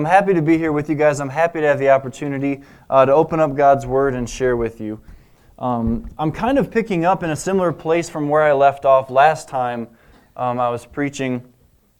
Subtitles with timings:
[0.00, 1.20] I'm happy to be here with you guys.
[1.20, 4.80] I'm happy to have the opportunity uh, to open up God's Word and share with
[4.80, 4.98] you.
[5.58, 9.10] Um, I'm kind of picking up in a similar place from where I left off
[9.10, 9.88] last time
[10.38, 11.52] um, I was preaching.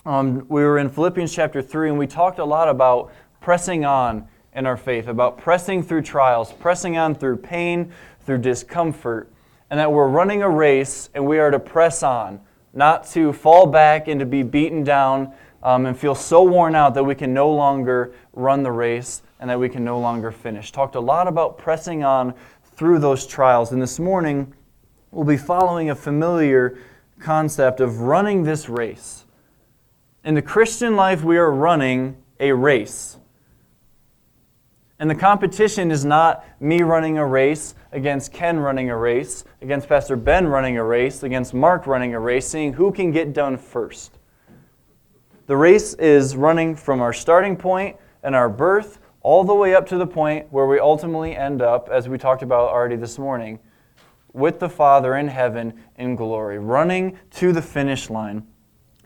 [0.06, 4.26] Um, we were in Philippians chapter 3, and we talked a lot about pressing on
[4.54, 7.92] in our faith, about pressing through trials, pressing on through pain,
[8.24, 9.30] through discomfort,
[9.68, 12.40] and that we're running a race and we are to press on,
[12.72, 16.94] not to fall back and to be beaten down um, and feel so worn out
[16.94, 20.72] that we can no longer run the race and that we can no longer finish.
[20.72, 22.34] Talked a lot about pressing on
[22.76, 23.72] through those trials.
[23.72, 24.54] And this morning,
[25.10, 26.78] we'll be following a familiar
[27.18, 29.24] concept of running this race.
[30.24, 33.18] In the Christian life, we are running a race.
[34.98, 39.88] And the competition is not me running a race against Ken running a race, against
[39.88, 43.56] Pastor Ben running a race, against Mark running a race, seeing who can get done
[43.56, 44.18] first.
[45.50, 49.84] The race is running from our starting point and our birth all the way up
[49.88, 53.58] to the point where we ultimately end up, as we talked about already this morning,
[54.32, 58.46] with the Father in heaven in glory, running to the finish line.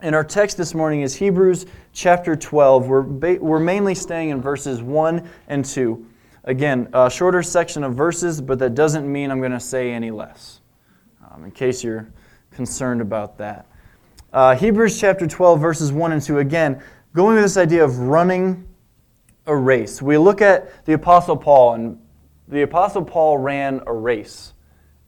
[0.01, 2.89] And our text this morning is Hebrews chapter 12.
[2.89, 6.05] We're, ba- we're mainly staying in verses 1 and 2.
[6.43, 10.11] Again, a shorter section of verses, but that doesn't mean I'm going to say any
[10.11, 10.61] less,
[11.27, 12.07] um, in case you're
[12.51, 13.65] concerned about that.
[14.35, 16.39] Uh, Hebrews chapter 12, verses 1 and 2.
[16.39, 16.83] Again,
[17.13, 18.67] going with this idea of running
[19.45, 20.01] a race.
[20.01, 21.97] We look at the Apostle Paul, and
[22.49, 24.51] the Apostle Paul ran a race,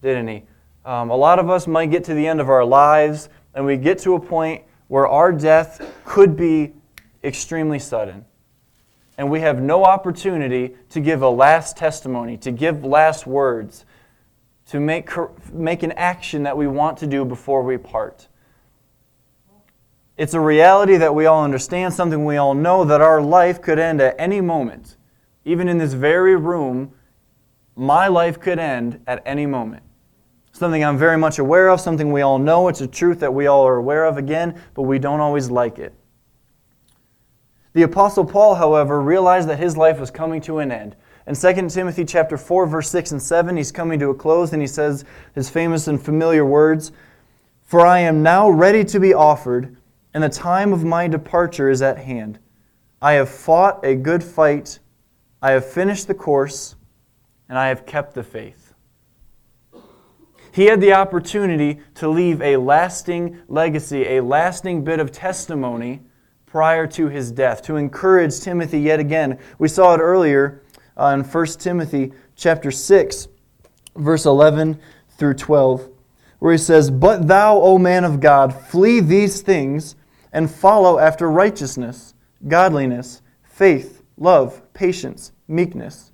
[0.02, 0.44] didn't he?
[0.86, 3.76] Um, a lot of us might get to the end of our lives, and we
[3.76, 6.72] get to a point where our death could be
[7.22, 8.24] extremely sudden.
[9.18, 13.84] And we have no opportunity to give a last testimony, to give last words,
[14.68, 15.10] to make,
[15.52, 18.30] make an action that we want to do before we part.
[20.18, 23.78] It's a reality that we all understand, something we all know, that our life could
[23.78, 24.98] end at any moment.
[25.46, 26.92] Even in this very room,
[27.76, 29.84] my life could end at any moment.
[30.52, 32.68] Something I'm very much aware of, something we all know.
[32.68, 35.78] It's a truth that we all are aware of again, but we don't always like
[35.78, 35.94] it.
[37.74, 40.96] The apostle Paul, however, realized that his life was coming to an end.
[41.28, 44.64] In 2 Timothy chapter 4 verse 6 and 7, he's coming to a close and
[44.64, 45.06] he says
[45.36, 46.92] his famous and familiar words,
[47.66, 49.77] "For I am now ready to be offered,
[50.14, 52.40] and the time of my departure is at hand.
[53.02, 54.80] I have fought a good fight,
[55.42, 56.76] I have finished the course,
[57.48, 58.74] and I have kept the faith.
[60.52, 66.02] He had the opportunity to leave a lasting legacy, a lasting bit of testimony
[66.48, 69.38] prior to his death, to encourage Timothy yet again.
[69.60, 70.64] We saw it earlier
[71.00, 73.28] uh, in 1 Timothy chapter 6,
[73.98, 74.80] verse 11
[75.10, 75.90] through 12,
[76.40, 79.96] where he says, But thou, O man of God, flee these things
[80.32, 82.14] and follow after righteousness,
[82.48, 86.12] godliness, faith, love, patience, meekness.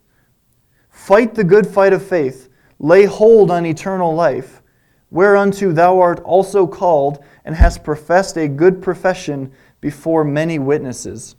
[0.89, 4.61] Fight the good fight of faith, lay hold on eternal life,
[5.09, 9.51] whereunto thou art also called, and hast professed a good profession
[9.81, 11.35] before many witnesses.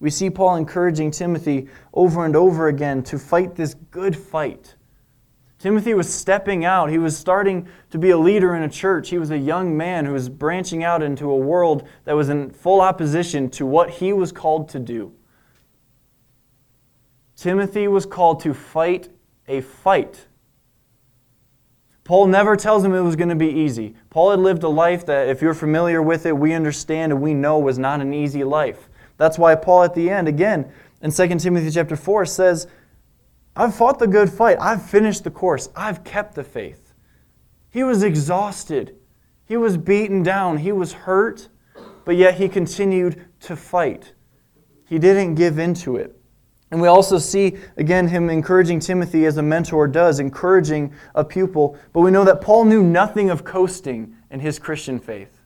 [0.00, 4.74] We see Paul encouraging Timothy over and over again to fight this good fight
[5.66, 6.90] Timothy was stepping out.
[6.90, 9.10] He was starting to be a leader in a church.
[9.10, 12.50] He was a young man who was branching out into a world that was in
[12.50, 15.12] full opposition to what he was called to do.
[17.34, 19.08] Timothy was called to fight
[19.48, 20.28] a fight.
[22.04, 23.96] Paul never tells him it was going to be easy.
[24.08, 27.34] Paul had lived a life that, if you're familiar with it, we understand and we
[27.34, 28.88] know was not an easy life.
[29.16, 30.70] That's why Paul, at the end, again,
[31.02, 32.68] in 2 Timothy chapter 4, says,
[33.56, 34.58] I've fought the good fight.
[34.60, 35.70] I've finished the course.
[35.74, 36.92] I've kept the faith.
[37.70, 38.96] He was exhausted.
[39.46, 40.58] He was beaten down.
[40.58, 41.48] He was hurt,
[42.04, 44.12] but yet he continued to fight.
[44.88, 46.16] He didn't give into it.
[46.70, 51.78] And we also see, again, him encouraging Timothy as a mentor does, encouraging a pupil.
[51.92, 55.40] But we know that Paul knew nothing of coasting in his Christian faith.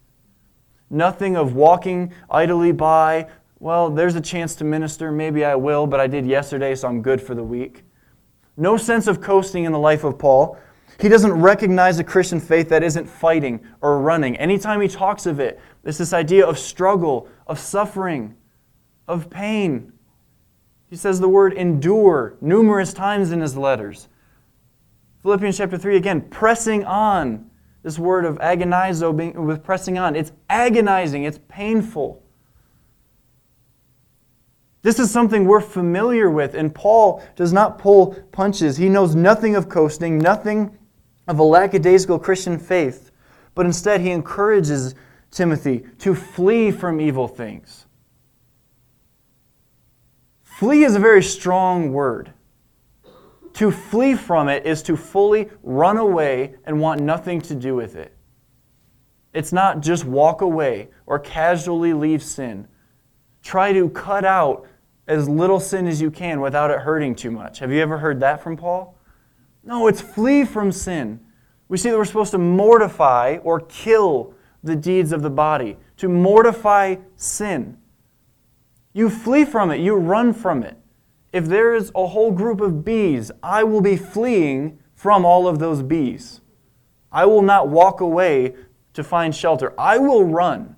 [0.89, 3.29] Nothing of walking idly by,
[3.59, 5.13] well, there's a chance to minister.
[5.13, 7.85] Maybe I will, but I did yesterday, so I'm good for the week.
[8.61, 10.59] No sense of coasting in the life of Paul.
[11.01, 14.37] He doesn't recognize a Christian faith that isn't fighting or running.
[14.37, 18.37] Anytime he talks of it, it's this idea of struggle, of suffering,
[19.09, 19.95] of pain.
[20.91, 24.09] He says the word endure numerous times in his letters.
[25.23, 27.51] Philippians chapter 3 again, pressing on.
[27.83, 30.15] This word of agonizo being with pressing on.
[30.15, 32.23] It's agonizing, it's painful.
[34.83, 38.79] This is something we're familiar with, and Paul does not pull punches.
[38.79, 40.77] He knows nothing of coasting, nothing
[41.29, 43.11] of a lackadaisical Christian faith,
[43.55, 44.95] but instead he encourages
[45.31, 47.87] Timothy to flee from evil things.
[50.43, 52.33] Flee is a very strong word.
[53.55, 57.97] To flee from it is to fully run away and want nothing to do with
[57.97, 58.17] it.
[59.33, 62.67] It's not just walk away or casually leave sin.
[63.43, 64.67] Try to cut out
[65.11, 67.59] as little sin as you can without it hurting too much.
[67.59, 68.97] Have you ever heard that from Paul?
[69.65, 71.19] No, it's flee from sin.
[71.69, 76.09] We see that we're supposed to mortify or kill the deeds of the body, to
[76.09, 77.77] mortify sin.
[78.93, 80.77] You flee from it, you run from it.
[81.33, 85.59] If there is a whole group of bees, I will be fleeing from all of
[85.59, 86.41] those bees.
[87.11, 88.55] I will not walk away
[88.93, 89.75] to find shelter.
[89.79, 90.77] I will run,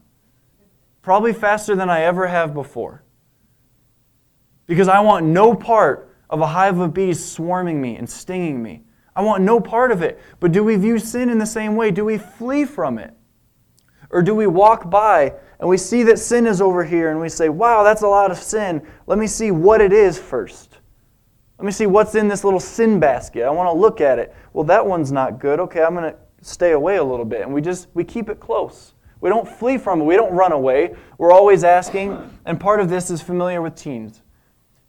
[1.03, 3.02] probably faster than I ever have before.
[4.67, 8.83] Because I want no part of a hive of bees swarming me and stinging me.
[9.15, 10.19] I want no part of it.
[10.41, 11.91] But do we view sin in the same way?
[11.91, 13.15] Do we flee from it?
[14.11, 17.29] Or do we walk by and we see that sin is over here and we
[17.29, 18.87] say, wow, that's a lot of sin.
[19.07, 20.79] Let me see what it is first.
[21.59, 23.45] Let me see what's in this little sin basket.
[23.45, 24.35] I want to look at it.
[24.53, 25.61] Well, that one's not good.
[25.61, 27.43] Okay, I'm going to stay away a little bit.
[27.43, 28.95] And we just we keep it close.
[29.21, 30.05] We don't flee from it.
[30.05, 30.97] We don't run away.
[31.19, 32.19] We're always asking.
[32.45, 34.23] And part of this is familiar with teens.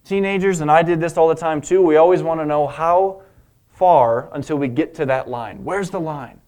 [0.06, 3.22] Teenagers, and I did this all the time too, we always want to know how
[3.70, 5.64] far until we get to that line.
[5.64, 6.42] Where's the line?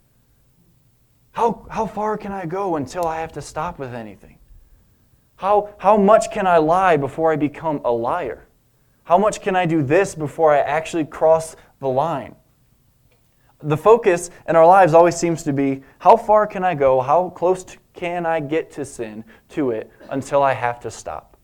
[1.31, 4.40] How, how far can I go until I have to stop with anything?
[5.38, 8.48] How, how much can I lie before I become a liar?
[9.04, 12.36] How much can I do this before I actually cross the line?
[13.62, 17.01] The focus in our lives always seems to be how far can I go?
[17.01, 21.35] How close can I get to sin, to it, until I have to stop?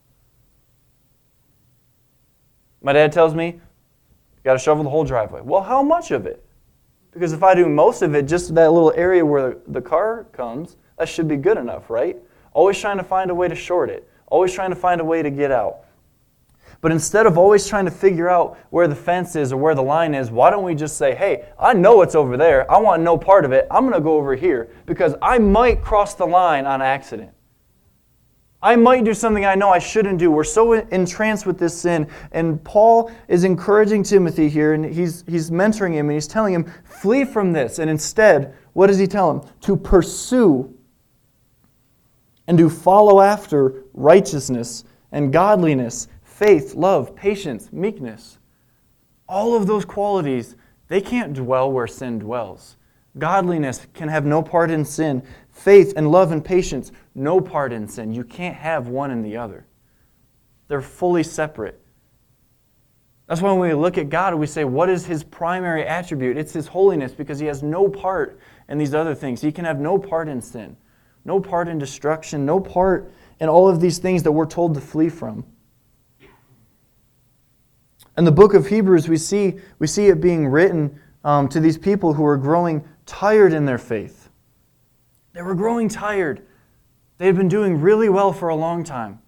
[2.81, 5.42] My dad tells me, you got to shovel the whole driveway.
[5.42, 6.44] Well, how much of it?
[7.12, 10.78] Because if I do most of it, just that little area where the car comes,
[10.98, 12.18] that should be good enough, right?
[12.54, 15.22] Always trying to find a way to short it, always trying to find a way
[15.22, 15.86] to get out.
[16.80, 19.83] But instead of always trying to figure out where the fence is or where the
[19.83, 22.69] line is, why don't we just say, hey, I know it's over there.
[22.72, 23.68] I want no part of it.
[23.69, 27.31] I'm going to go over here because I might cross the line on accident.
[28.63, 30.30] I might do something I know I shouldn't do.
[30.30, 32.08] We're so entranced with this sin.
[32.31, 36.72] And Paul is encouraging Timothy here, and he's, he's mentoring him, and he's telling him,
[36.84, 37.80] flee from this.
[37.80, 39.42] And instead, what does he tell him?
[39.62, 40.72] To pursue
[42.48, 48.38] and to follow after righteousness and godliness faith, love, patience, meekness.
[49.28, 50.56] All of those qualities,
[50.88, 52.78] they can't dwell where sin dwells.
[53.18, 55.22] Godliness can have no part in sin.
[55.51, 58.13] Faith and love and patience, no part in sin.
[58.13, 59.65] You can't have one and the other.
[60.68, 61.80] They're fully separate.
[63.27, 66.38] That's why when we look at God, we say, What is his primary attribute?
[66.38, 69.42] It's his holiness because he has no part in these other things.
[69.42, 70.75] He can have no part in sin,
[71.25, 74.81] no part in destruction, no part in all of these things that we're told to
[74.81, 75.45] flee from.
[78.18, 81.77] In the book of Hebrews, we see, we see it being written um, to these
[81.77, 84.20] people who are growing tired in their faith.
[85.33, 86.45] They were growing tired.
[87.18, 89.19] They had been doing really well for a long time.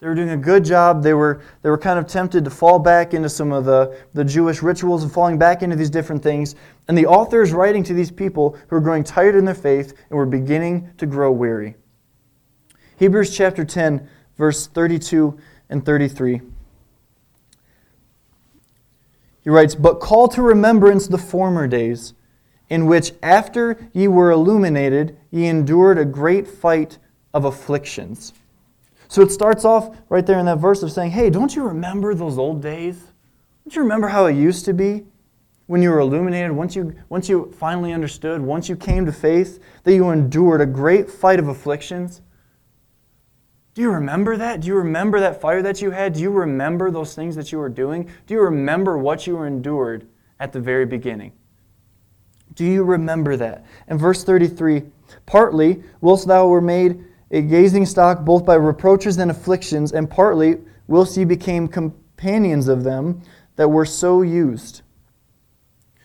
[0.00, 1.04] They were doing a good job.
[1.04, 4.24] They were, they were kind of tempted to fall back into some of the, the
[4.24, 6.56] Jewish rituals and falling back into these different things.
[6.88, 9.94] And the author is writing to these people who are growing tired in their faith
[10.10, 11.76] and were beginning to grow weary.
[12.96, 15.38] Hebrews chapter 10, verse 32
[15.70, 16.40] and 33.
[19.44, 22.14] He writes, But call to remembrance the former days,
[22.72, 26.96] in which after ye were illuminated, ye endured a great fight
[27.34, 28.32] of afflictions.
[29.08, 32.14] So it starts off right there in that verse of saying, Hey, don't you remember
[32.14, 32.96] those old days?
[33.62, 35.04] Don't you remember how it used to be?
[35.66, 39.62] When you were illuminated, once you, once you finally understood, once you came to faith,
[39.84, 42.22] that you endured a great fight of afflictions?
[43.74, 44.62] Do you remember that?
[44.62, 46.14] Do you remember that fire that you had?
[46.14, 48.08] Do you remember those things that you were doing?
[48.26, 50.08] Do you remember what you endured
[50.40, 51.32] at the very beginning?
[52.54, 53.64] Do you remember that?
[53.88, 54.82] In verse 33,
[55.26, 60.58] partly, whilst thou were made a gazing stock both by reproaches and afflictions, and partly,
[60.86, 63.22] whilst ye became companions of them
[63.56, 64.82] that were so used.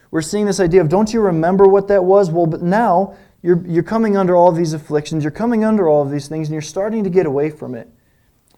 [0.09, 2.31] We're seeing this idea of don't you remember what that was?
[2.31, 6.09] Well, but now you're, you're coming under all these afflictions, you're coming under all of
[6.09, 7.89] these things, and you're starting to get away from it.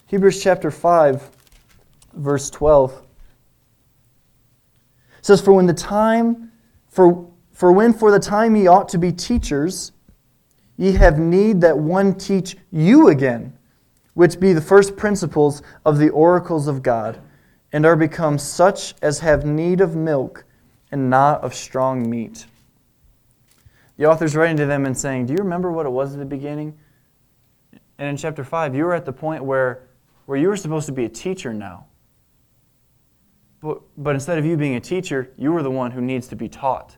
[0.06, 1.30] Hebrews chapter 5,
[2.14, 3.04] verse 12
[5.22, 6.52] says, For when the time,
[6.88, 7.29] for,
[7.60, 9.92] for when for the time ye ought to be teachers,
[10.78, 13.52] ye have need that one teach you again,
[14.14, 17.20] which be the first principles of the oracles of God,
[17.74, 20.46] and are become such as have need of milk
[20.90, 22.46] and not of strong meat.
[23.98, 26.26] The author's writing to them and saying, Do you remember what it was at the
[26.26, 26.80] beginning?
[27.98, 29.90] And in chapter 5, you were at the point where,
[30.28, 31.88] where you were supposed to be a teacher now.
[33.60, 36.38] But, but instead of you being a teacher, you are the one who needs to
[36.38, 36.96] be taught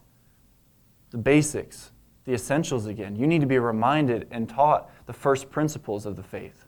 [1.12, 1.92] the basics,
[2.26, 3.16] the essentials again.
[3.16, 6.66] You need to be reminded and taught the first principles of the faith.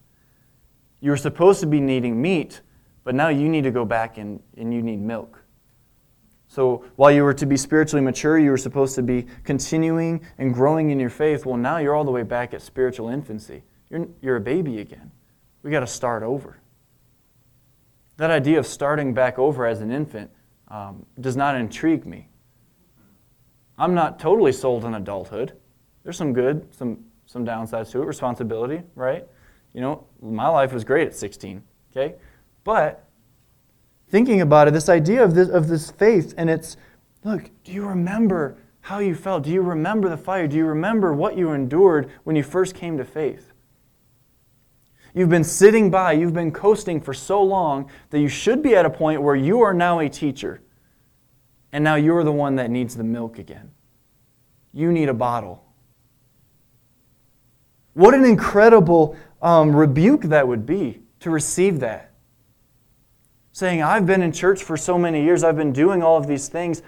[1.00, 2.62] You were supposed to be needing meat,
[3.04, 5.40] but now you need to go back and, and you need milk.
[6.48, 10.54] So while you were to be spiritually mature, you were supposed to be continuing and
[10.54, 11.46] growing in your faith.
[11.46, 13.64] Well, now you're all the way back at spiritual infancy.
[13.90, 15.12] You're, you're a baby again.
[15.64, 16.60] We got to start over.
[18.18, 20.30] That idea of starting back over as an infant
[20.68, 22.28] um, does not intrigue me.
[23.78, 25.54] I'm not totally sold on adulthood.
[26.04, 29.26] There's some good, some, some downsides to it, responsibility, right?
[29.74, 32.16] You know, my life was great at 16, okay?
[32.64, 33.08] But
[34.10, 36.78] thinking about it, this idea of this, of this faith, and it's
[37.24, 39.44] look, do you remember how you felt?
[39.44, 40.48] Do you remember the fire?
[40.48, 43.54] Do you remember what you endured when you first came to faith?
[45.16, 48.86] You've been sitting by, you've been coasting for so long that you should be at
[48.86, 50.62] a point where you are now a teacher.
[51.74, 53.72] And now you're the one that needs the milk again.
[54.74, 55.66] You need a bottle.
[57.94, 62.14] What an incredible um, rebuke that would be to receive that
[63.54, 66.50] saying, I've been in church for so many years, I've been doing all of these
[66.50, 66.82] things,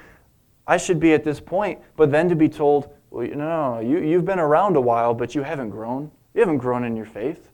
[0.67, 1.79] I should be at this point.
[1.95, 5.35] But then to be told, well, no, no, you, you've been around a while, but
[5.35, 6.11] you haven't grown.
[6.33, 7.51] You haven't grown in your faith.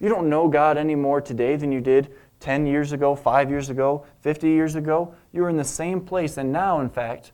[0.00, 3.70] You don't know God any more today than you did 10 years ago, 5 years
[3.70, 5.14] ago, 50 years ago.
[5.32, 6.36] You're in the same place.
[6.36, 7.30] And now, in fact,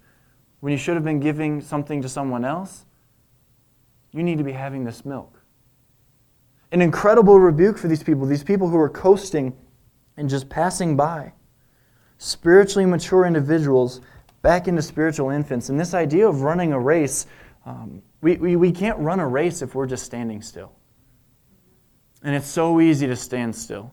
[0.61, 2.85] when you should have been giving something to someone else,
[4.13, 5.41] you need to be having this milk.
[6.73, 9.57] An incredible rebuke for these people, these people who are coasting
[10.19, 11.33] and just passing by.
[12.19, 14.03] Spiritually mature individuals
[14.43, 15.71] back into spiritual infants.
[15.71, 17.27] And this idea of running a race,
[17.65, 20.73] um, we, we, we can't run a race if we're just standing still.
[22.23, 23.93] And it's so easy to stand still.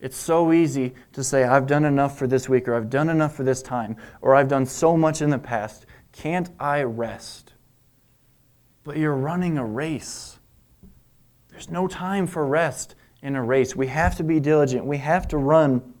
[0.00, 3.34] It's so easy to say, I've done enough for this week, or I've done enough
[3.34, 5.86] for this time, or I've done so much in the past.
[6.12, 7.54] Can't I rest?
[8.84, 10.38] But you're running a race.
[11.50, 13.74] There's no time for rest in a race.
[13.74, 14.84] We have to be diligent.
[14.84, 15.94] We have to run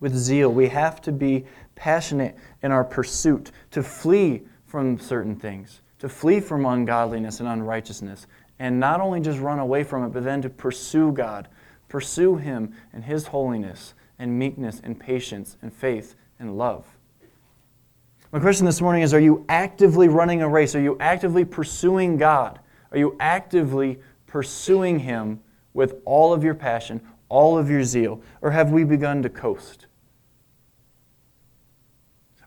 [0.00, 0.52] with zeal.
[0.52, 6.40] We have to be passionate in our pursuit to flee from certain things, to flee
[6.40, 8.26] from ungodliness and unrighteousness,
[8.58, 11.48] and not only just run away from it, but then to pursue God,
[11.90, 16.86] pursue Him and His holiness and meekness and patience and faith and love.
[18.32, 20.74] My question this morning is Are you actively running a race?
[20.74, 22.60] Are you actively pursuing God?
[22.92, 25.40] Are you actively pursuing Him
[25.74, 28.22] with all of your passion, all of your zeal?
[28.40, 29.86] Or have we begun to coast?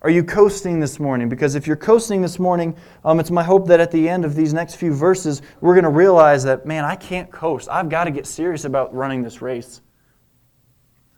[0.03, 1.29] Are you coasting this morning?
[1.29, 4.35] Because if you're coasting this morning, um, it's my hope that at the end of
[4.35, 7.69] these next few verses, we're going to realize that, man, I can't coast.
[7.69, 9.81] I've got to get serious about running this race.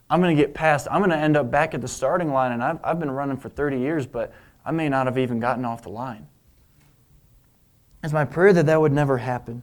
[0.08, 2.52] I'm going to get past, I'm going to end up back at the starting line,
[2.52, 4.32] and I've, I've been running for 30 years, but
[4.64, 6.28] I may not have even gotten off the line.
[8.04, 9.62] It's my prayer that that would never happen.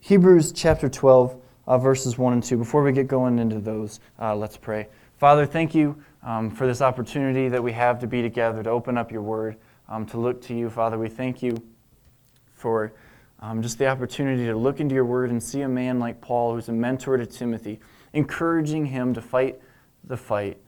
[0.00, 2.56] Hebrews chapter 12, uh, verses 1 and 2.
[2.56, 4.88] Before we get going into those, uh, let's pray.
[5.16, 8.98] Father, thank you um, for this opportunity that we have to be together, to open
[8.98, 9.56] up your word,
[9.88, 10.68] um, to look to you.
[10.68, 11.56] Father, we thank you
[12.52, 12.92] for
[13.40, 16.54] um, just the opportunity to look into your word and see a man like Paul,
[16.54, 17.80] who's a mentor to Timothy,
[18.12, 19.58] encouraging him to fight
[20.04, 20.58] the fight.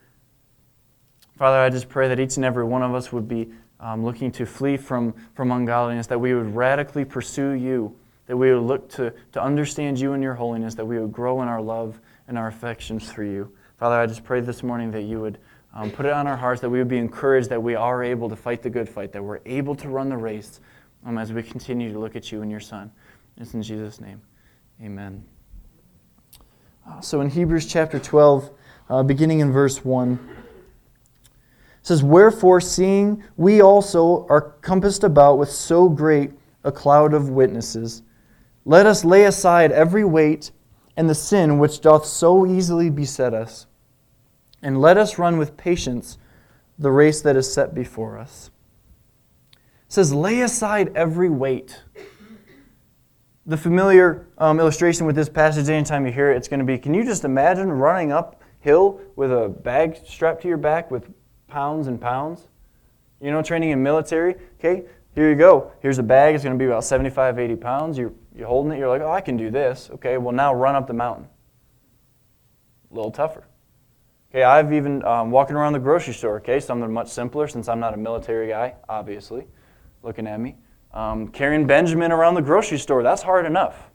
[1.37, 4.31] Father, I just pray that each and every one of us would be um, looking
[4.31, 7.95] to flee from, from ungodliness, that we would radically pursue you
[8.29, 11.41] that we would look to, to understand you and your holiness, that we would grow
[11.41, 13.51] in our love and our affections for you.
[13.79, 15.37] Father, I just pray this morning that you would
[15.73, 18.27] um, put it on our hearts, that we would be encouraged that we are able
[18.27, 20.59] to fight the good fight, that we're able to run the race
[21.05, 22.91] um, as we continue to look at you and your Son.
[23.37, 24.21] It's in Jesus' name.
[24.83, 25.23] Amen.
[26.85, 28.51] Uh, so in Hebrews chapter 12,
[28.89, 30.19] uh, beginning in verse 1,
[31.23, 31.29] it
[31.81, 36.33] says, Wherefore, seeing we also are compassed about with so great
[36.65, 38.03] a cloud of witnesses,
[38.65, 40.51] let us lay aside every weight
[40.97, 43.67] and the sin which doth so easily beset us,
[44.61, 46.17] and let us run with patience
[46.77, 48.51] the race that is set before us.
[49.53, 51.81] It says, lay aside every weight.
[53.45, 56.77] The familiar um, illustration with this passage, anytime you hear it, it's going to be
[56.77, 61.09] can you just imagine running uphill with a bag strapped to your back with
[61.47, 62.47] pounds and pounds?
[63.19, 64.85] You know, training in military, okay?
[65.15, 65.71] Here you go.
[65.81, 66.35] Here's a bag.
[66.35, 67.97] It's going to be about 75, 80 pounds.
[67.97, 68.77] You're, you're holding it.
[68.77, 69.89] You're like, oh, I can do this.
[69.95, 71.27] Okay, well, now run up the mountain.
[72.89, 73.48] A little tougher.
[74.31, 76.37] Okay, I've even um, walking around the grocery store.
[76.37, 79.47] Okay, something much simpler since I'm not a military guy, obviously,
[80.03, 80.55] looking at me.
[80.93, 83.89] Um, carrying Benjamin around the grocery store, that's hard enough.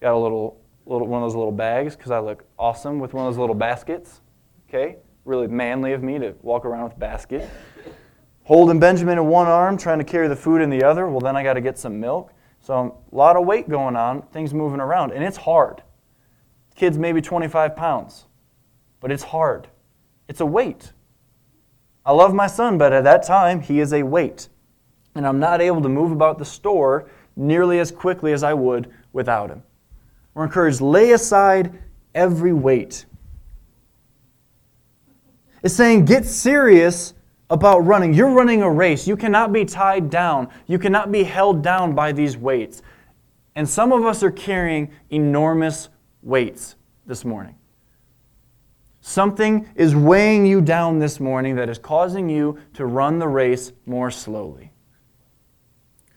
[0.00, 3.26] Got a little, little, one of those little bags because I look awesome with one
[3.26, 4.20] of those little baskets.
[4.68, 4.96] Okay?
[5.24, 7.48] Really manly of me to walk around with a basket.
[8.44, 11.06] Holding Benjamin in one arm, trying to carry the food in the other.
[11.08, 12.32] Well, then I got to get some milk.
[12.60, 15.82] So a lot of weight going on, things moving around, and it's hard.
[16.74, 18.26] Kids maybe 25 pounds,
[19.00, 19.68] but it's hard.
[20.28, 20.92] It's a weight.
[22.04, 24.48] I love my son, but at that time, he is a weight.
[25.14, 28.92] And I'm not able to move about the store nearly as quickly as I would
[29.12, 29.62] without him.
[30.34, 31.78] We're encouraged, lay aside
[32.14, 33.06] every weight.
[35.62, 37.14] It's saying, get serious
[37.50, 38.14] about running.
[38.14, 39.06] You're running a race.
[39.06, 40.48] You cannot be tied down.
[40.66, 42.82] You cannot be held down by these weights.
[43.56, 45.88] And some of us are carrying enormous
[46.22, 46.76] weights
[47.06, 47.56] this morning.
[49.10, 53.72] Something is weighing you down this morning that is causing you to run the race
[53.84, 54.70] more slowly.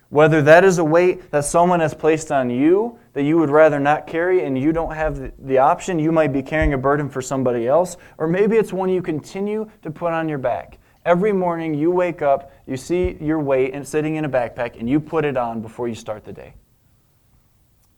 [0.10, 3.80] Whether that is a weight that someone has placed on you that you would rather
[3.80, 7.20] not carry and you don't have the option, you might be carrying a burden for
[7.20, 10.78] somebody else, or maybe it's one you continue to put on your back.
[11.04, 14.88] Every morning you wake up, you see your weight and sitting in a backpack, and
[14.88, 16.54] you put it on before you start the day.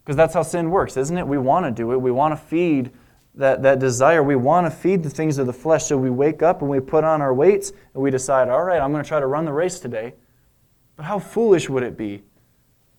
[0.05, 1.27] Because that's how sin works, isn't it?
[1.27, 1.97] We want to do it.
[1.97, 2.91] We want to feed
[3.35, 4.23] that, that desire.
[4.23, 5.85] We want to feed the things of the flesh.
[5.85, 8.81] So we wake up and we put on our weights and we decide, all right,
[8.81, 10.13] I'm going to try to run the race today.
[10.95, 12.23] But how foolish would it be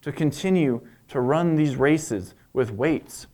[0.02, 3.26] to continue to run these races with weights?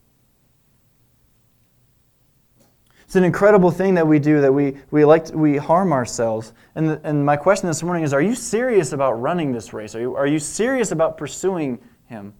[3.05, 6.55] It's an incredible thing that we do that we, we, like to, we harm ourselves.
[6.75, 9.95] And, the, and my question this morning is Are you serious about running this race?
[9.95, 12.33] Are you, are you serious about pursuing Him?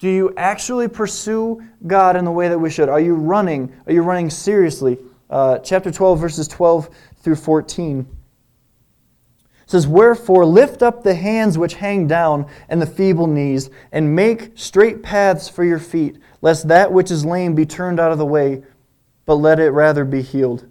[0.00, 2.88] Do you actually pursue God in the way that we should?
[2.88, 3.72] Are you running?
[3.86, 4.98] Are you running seriously?
[5.28, 6.88] Uh, chapter 12, verses 12
[7.22, 8.06] through 14
[9.66, 14.50] says, Wherefore lift up the hands which hang down and the feeble knees, and make
[14.56, 18.26] straight paths for your feet, lest that which is lame be turned out of the
[18.26, 18.64] way,
[19.26, 20.66] but let it rather be healed.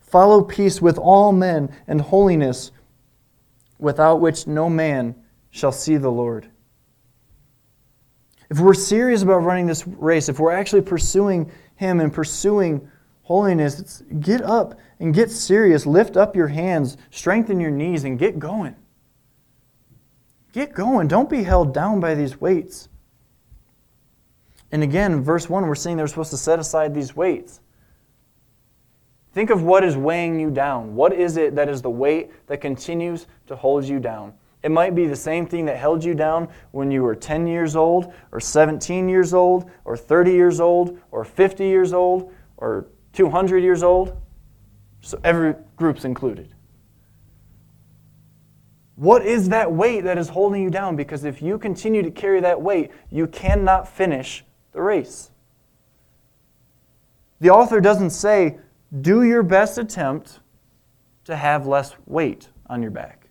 [0.00, 2.70] Follow peace with all men and holiness,
[3.78, 5.14] without which no man
[5.50, 6.48] shall see the Lord.
[8.54, 12.88] If we're serious about running this race, if we're actually pursuing Him and pursuing
[13.22, 15.86] holiness, get up and get serious.
[15.86, 18.76] Lift up your hands, strengthen your knees, and get going.
[20.52, 21.08] Get going.
[21.08, 22.88] Don't be held down by these weights.
[24.70, 27.58] And again, verse 1, we're seeing they're supposed to set aside these weights.
[29.32, 30.94] Think of what is weighing you down.
[30.94, 34.32] What is it that is the weight that continues to hold you down?
[34.64, 37.76] It might be the same thing that held you down when you were 10 years
[37.76, 43.58] old, or 17 years old, or 30 years old, or 50 years old, or 200
[43.58, 44.16] years old.
[45.02, 46.54] So every group's included.
[48.96, 50.96] What is that weight that is holding you down?
[50.96, 55.30] Because if you continue to carry that weight, you cannot finish the race.
[57.40, 58.56] The author doesn't say,
[59.02, 60.40] do your best attempt
[61.24, 63.23] to have less weight on your back.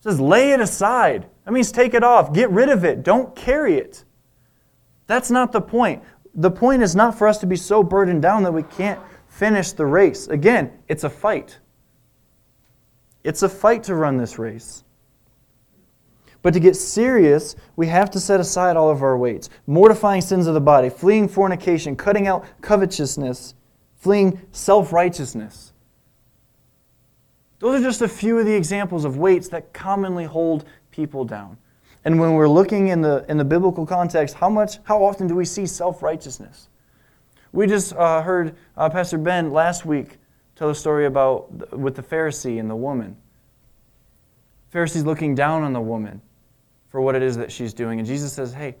[0.00, 1.26] It says, lay it aside.
[1.44, 4.04] That means take it off, get rid of it, don't carry it.
[5.06, 6.02] That's not the point.
[6.34, 9.72] The point is not for us to be so burdened down that we can't finish
[9.72, 10.26] the race.
[10.28, 11.58] Again, it's a fight.
[13.24, 14.84] It's a fight to run this race.
[16.42, 20.46] But to get serious, we have to set aside all of our weights, mortifying sins
[20.46, 23.54] of the body, fleeing fornication, cutting out covetousness,
[23.96, 25.74] fleeing self righteousness.
[27.60, 31.56] Those are just a few of the examples of weights that commonly hold people down.
[32.04, 35.34] And when we're looking in the, in the biblical context, how much, how often do
[35.34, 36.68] we see self righteousness?
[37.52, 40.18] We just uh, heard uh, Pastor Ben last week
[40.56, 43.16] tell a story about with the Pharisee and the woman.
[44.72, 46.22] Pharisee's looking down on the woman
[46.88, 48.76] for what it is that she's doing, and Jesus says, "Hey,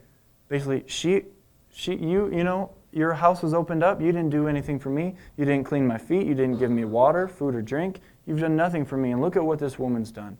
[0.48, 1.24] basically, she,
[1.72, 4.00] she, you, you know, your house was opened up.
[4.00, 5.14] You didn't do anything for me.
[5.36, 6.26] You didn't clean my feet.
[6.26, 8.00] You didn't give me water, food, or drink.
[8.26, 9.12] You've done nothing for me.
[9.12, 10.38] And look at what this woman's done.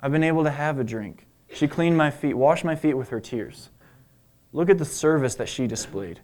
[0.00, 1.26] I've been able to have a drink.
[1.52, 3.70] She cleaned my feet, washed my feet with her tears.
[4.52, 6.20] Look at the service that she displayed.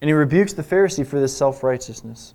[0.00, 2.34] And he rebukes the Pharisee for this self righteousness.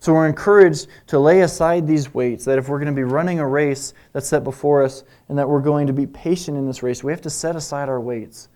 [0.00, 3.38] So we're encouraged to lay aside these weights, that if we're going to be running
[3.38, 6.82] a race that's set before us and that we're going to be patient in this
[6.82, 8.48] race, we have to set aside our weights.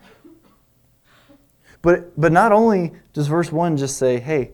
[1.84, 4.52] But, but not only does verse 1 just say, hey,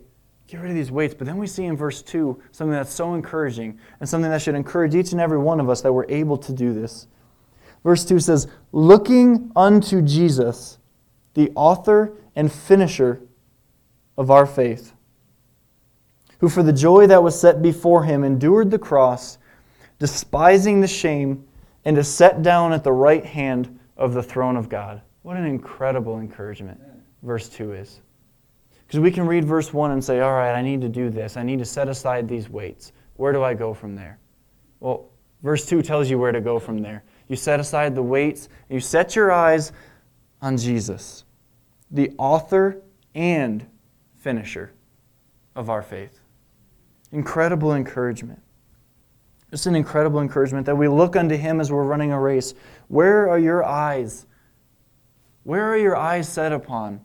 [0.49, 3.15] get rid of these weights, but then we see in verse 2 something that's so
[3.15, 6.37] encouraging and something that should encourage each and every one of us that we're able
[6.37, 7.07] to do this.
[7.85, 10.79] Verse 2 says, looking unto Jesus,
[11.35, 13.23] the author and finisher
[14.19, 14.93] of our faith
[16.39, 19.39] who for the joy that was set before him endured the cross,
[20.01, 21.47] despising the shame,
[21.85, 25.01] and is set down at the right hand of the throne of God.
[25.23, 26.81] What an incredible encouragement
[27.23, 28.01] verse 2 is.
[28.87, 31.37] Because we can read verse 1 and say, All right, I need to do this.
[31.37, 32.93] I need to set aside these weights.
[33.15, 34.19] Where do I go from there?
[34.81, 35.11] Well,
[35.43, 37.05] verse 2 tells you where to go from there.
[37.29, 39.73] You set aside the weights, you set your eyes
[40.43, 41.25] on Jesus,
[41.91, 42.83] the author
[43.15, 43.67] and
[44.17, 44.73] finisher
[45.55, 46.21] of our faith.
[47.13, 48.41] Incredible encouragement.
[49.53, 52.55] It's an incredible encouragement that we look unto Him as we're running a race.
[52.89, 54.27] Where are your eyes?
[55.43, 57.01] Where are your eyes set upon?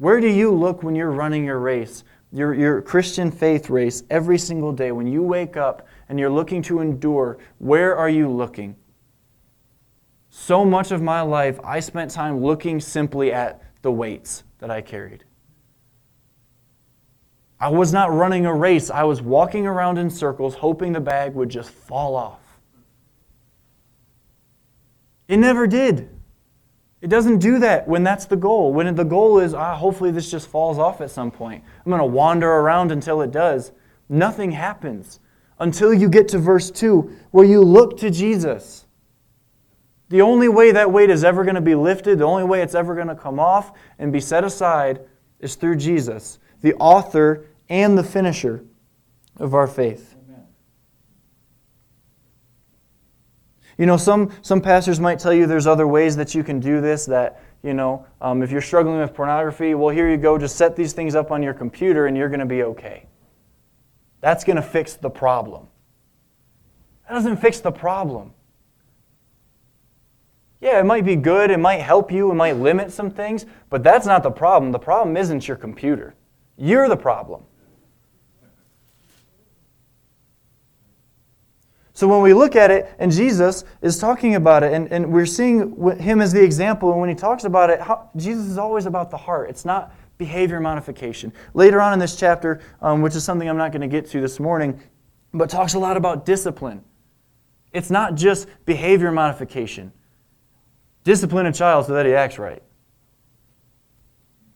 [0.00, 4.38] Where do you look when you're running your race, your, your Christian faith race, every
[4.38, 4.92] single day?
[4.92, 8.76] When you wake up and you're looking to endure, where are you looking?
[10.30, 14.80] So much of my life, I spent time looking simply at the weights that I
[14.80, 15.24] carried.
[17.60, 18.88] I was not running a race.
[18.88, 22.40] I was walking around in circles, hoping the bag would just fall off.
[25.28, 26.08] It never did.
[27.02, 28.72] It doesn't do that when that's the goal.
[28.72, 31.64] When the goal is, ah, hopefully this just falls off at some point.
[31.84, 33.72] I'm going to wander around until it does.
[34.08, 35.20] Nothing happens
[35.58, 38.86] until you get to verse 2, where you look to Jesus.
[40.08, 42.74] The only way that weight is ever going to be lifted, the only way it's
[42.74, 45.00] ever going to come off and be set aside
[45.38, 48.64] is through Jesus, the author and the finisher
[49.36, 50.16] of our faith.
[53.80, 56.82] You know, some, some pastors might tell you there's other ways that you can do
[56.82, 60.56] this, that, you know, um, if you're struggling with pornography, well, here you go, just
[60.56, 63.06] set these things up on your computer and you're going to be okay.
[64.20, 65.66] That's going to fix the problem.
[67.08, 68.34] That doesn't fix the problem.
[70.60, 73.82] Yeah, it might be good, it might help you, it might limit some things, but
[73.82, 74.72] that's not the problem.
[74.72, 76.14] The problem isn't your computer.
[76.58, 77.44] You're the problem.
[82.00, 85.26] So when we look at it, and Jesus is talking about it, and, and we're
[85.26, 88.86] seeing him as the example, and when he talks about it, how, Jesus is always
[88.86, 89.50] about the heart.
[89.50, 91.30] It's not behavior modification.
[91.52, 94.20] Later on in this chapter, um, which is something I'm not going to get to
[94.22, 94.80] this morning,
[95.34, 96.82] but talks a lot about discipline.
[97.74, 99.92] It's not just behavior modification.
[101.04, 102.62] Discipline a child so that he acts right.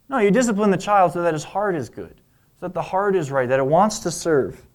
[0.09, 2.23] No, you discipline the child so that his heart is good,
[2.59, 4.67] so that the heart is right, that it wants to serve.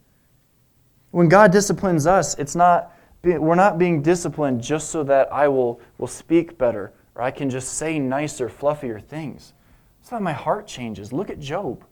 [1.12, 2.94] When God disciplines us, it's not,
[3.24, 7.50] we're not being disciplined just so that I will, will speak better or I can
[7.50, 9.54] just say nicer, fluffier things.
[10.02, 11.12] It's not my heart changes.
[11.12, 11.84] Look at Job.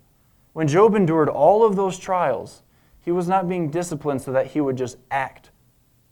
[0.53, 2.63] When Job endured all of those trials,
[3.03, 5.51] he was not being disciplined so that he would just act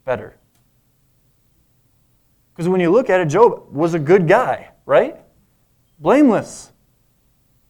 [0.04, 0.36] better.
[2.54, 5.18] Because when you look at it, Job was a good guy, right?
[6.00, 6.72] Blameless.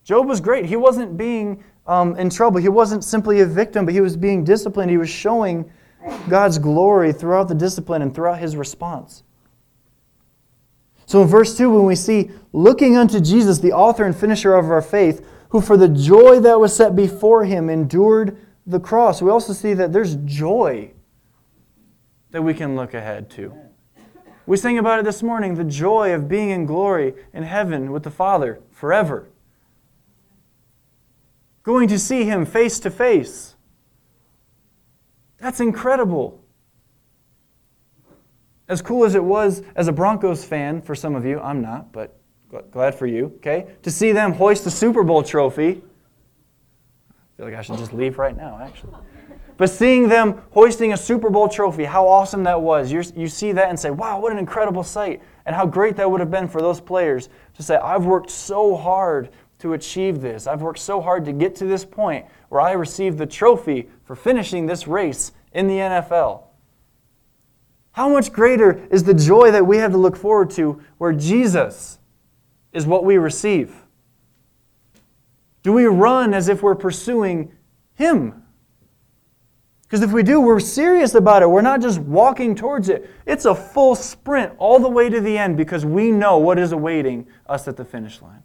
[0.04, 0.66] Job was great.
[0.66, 2.60] He wasn't being um, in trouble.
[2.60, 4.90] He wasn't simply a victim, but he was being disciplined.
[4.90, 5.70] He was showing
[6.30, 9.24] God's glory throughout the discipline and throughout his response.
[11.06, 14.70] So in verse 2, when we see looking unto Jesus, the author and finisher of
[14.72, 19.30] our faith, who for the joy that was set before him endured the cross, we
[19.30, 20.92] also see that there's joy
[22.32, 23.54] that we can look ahead to.
[24.48, 28.04] We sang about it this morning the joy of being in glory in heaven with
[28.04, 29.28] the Father forever
[31.66, 33.56] going to see him face to face.
[35.40, 36.42] That's incredible.
[38.68, 41.92] As cool as it was as a Broncos fan for some of you, I'm not,
[41.92, 42.18] but
[42.72, 43.68] glad for you, okay?
[43.84, 45.82] To see them hoist the Super Bowl trophy.
[47.10, 48.94] I feel like I should just leave right now, actually.
[49.58, 52.92] But seeing them hoisting a Super Bowl trophy, how awesome that was.
[52.92, 55.22] you you see that and say, wow, what an incredible sight.
[55.46, 58.76] And how great that would have been for those players to say, I've worked so
[58.76, 60.48] hard to achieve this.
[60.48, 64.16] I've worked so hard to get to this point where I received the trophy for
[64.16, 66.44] finishing this race in the NFL.
[67.92, 71.98] How much greater is the joy that we have to look forward to where Jesus
[72.74, 73.74] is what we receive?
[75.64, 77.54] Do we run as if we're pursuing
[77.94, 78.44] Him?
[79.84, 81.50] Because if we do, we're serious about it.
[81.50, 83.10] We're not just walking towards it.
[83.26, 86.74] It's a full sprint all the way to the end because we know what is
[86.74, 88.44] awaiting us at the finish line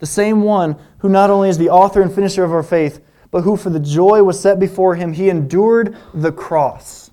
[0.00, 3.42] the same one who not only is the author and finisher of our faith, but
[3.42, 7.10] who for the joy was set before him, he endured the cross.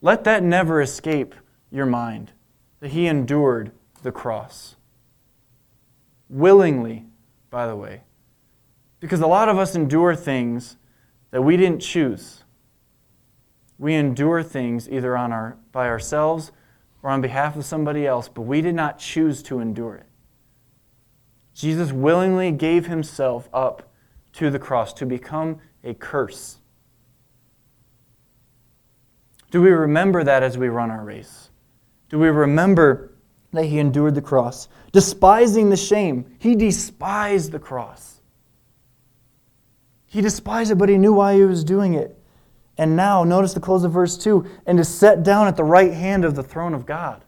[0.00, 1.34] Let that never escape
[1.70, 2.32] your mind
[2.78, 4.76] that he endured the cross.
[6.28, 7.06] Willingly,
[7.50, 8.02] by the way.
[8.98, 10.76] Because a lot of us endure things
[11.32, 12.44] that we didn't choose.
[13.78, 16.52] We endure things either on our, by ourselves
[17.02, 20.06] or on behalf of somebody else, but we did not choose to endure it.
[21.60, 23.92] Jesus willingly gave himself up
[24.32, 26.56] to the cross to become a curse.
[29.50, 31.50] Do we remember that as we run our race?
[32.08, 33.12] Do we remember
[33.52, 34.68] that he endured the cross?
[34.92, 38.22] Despising the shame, he despised the cross.
[40.06, 42.18] He despised it, but he knew why he was doing it.
[42.78, 45.92] And now, notice the close of verse 2 and is set down at the right
[45.92, 47.22] hand of the throne of God.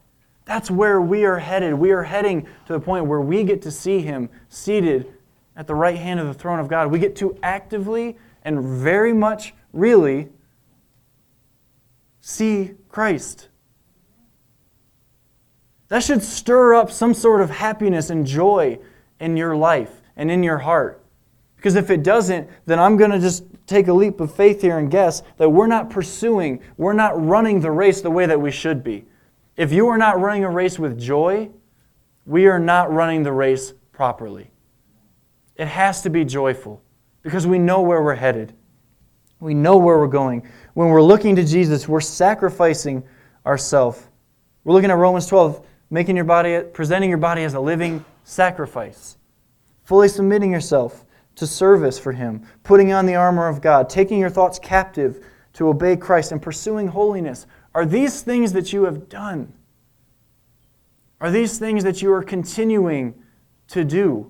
[0.45, 1.73] That's where we are headed.
[1.73, 5.13] We are heading to the point where we get to see him seated
[5.55, 6.91] at the right hand of the throne of God.
[6.91, 10.29] We get to actively and very much, really,
[12.19, 13.49] see Christ.
[15.87, 18.79] That should stir up some sort of happiness and joy
[19.19, 21.03] in your life and in your heart.
[21.55, 24.77] Because if it doesn't, then I'm going to just take a leap of faith here
[24.77, 28.51] and guess that we're not pursuing, we're not running the race the way that we
[28.51, 29.05] should be.
[29.55, 31.49] If you are not running a race with joy,
[32.25, 34.49] we are not running the race properly.
[35.55, 36.81] It has to be joyful
[37.21, 38.53] because we know where we're headed.
[39.39, 40.47] We know where we're going.
[40.73, 43.03] When we're looking to Jesus, we're sacrificing
[43.45, 44.07] ourselves.
[44.63, 49.17] We're looking at Romans 12, making your body, presenting your body as a living sacrifice,
[49.83, 54.29] fully submitting yourself to service for Him, putting on the armor of God, taking your
[54.29, 57.45] thoughts captive to obey Christ, and pursuing holiness.
[57.75, 59.53] Are these things that you have done?
[61.19, 63.15] Are these things that you are continuing
[63.69, 64.29] to do?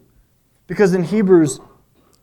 [0.67, 1.59] Because in Hebrews,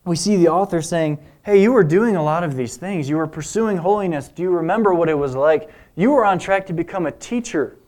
[0.05, 3.09] we see the author saying, Hey, you were doing a lot of these things.
[3.09, 4.29] You were pursuing holiness.
[4.29, 5.71] Do you remember what it was like?
[5.97, 7.79] You were on track to become a teacher,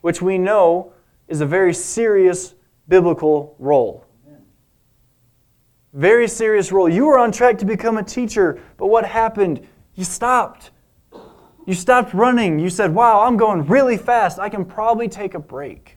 [0.00, 0.92] which we know
[1.28, 2.54] is a very serious
[2.88, 4.04] biblical role.
[5.92, 6.88] Very serious role.
[6.88, 9.66] You were on track to become a teacher, but what happened?
[9.94, 10.71] You stopped.
[11.66, 12.58] You stopped running.
[12.58, 14.38] You said, Wow, I'm going really fast.
[14.38, 15.96] I can probably take a break.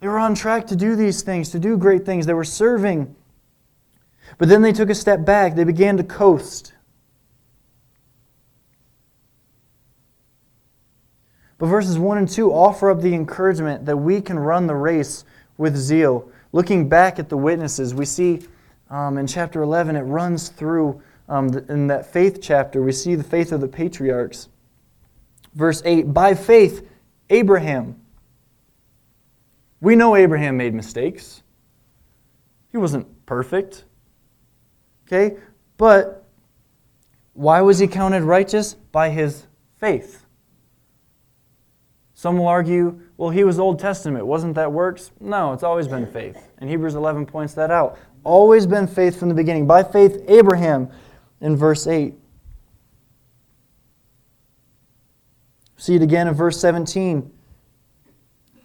[0.00, 2.26] They were on track to do these things, to do great things.
[2.26, 3.14] They were serving.
[4.38, 5.54] But then they took a step back.
[5.54, 6.74] They began to coast.
[11.58, 15.24] But verses 1 and 2 offer up the encouragement that we can run the race
[15.56, 16.30] with zeal.
[16.52, 18.46] Looking back at the witnesses, we see
[18.90, 23.24] um, in chapter 11, it runs through, um, in that faith chapter, we see the
[23.24, 24.48] faith of the patriarchs.
[25.54, 26.86] Verse 8 By faith,
[27.30, 28.00] Abraham.
[29.80, 31.42] We know Abraham made mistakes.
[32.72, 33.84] He wasn't perfect.
[35.06, 35.36] Okay?
[35.76, 36.24] But
[37.34, 38.74] why was he counted righteous?
[38.92, 39.46] By his
[39.78, 40.26] faith.
[42.14, 44.26] Some will argue, well, he was Old Testament.
[44.26, 45.10] Wasn't that works?
[45.20, 46.48] No, it's always been faith.
[46.58, 47.98] And Hebrews 11 points that out.
[48.24, 49.66] Always been faith from the beginning.
[49.66, 50.88] By faith, Abraham
[51.40, 52.14] in verse 8.
[55.76, 57.30] See it again in verse 17.